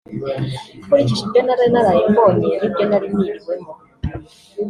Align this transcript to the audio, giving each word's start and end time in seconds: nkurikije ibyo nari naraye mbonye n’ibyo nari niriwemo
nkurikije 0.85 1.21
ibyo 1.25 1.41
nari 1.45 1.65
naraye 1.73 2.03
mbonye 2.11 2.49
n’ibyo 2.59 2.83
nari 2.89 3.07
niriwemo 3.13 3.71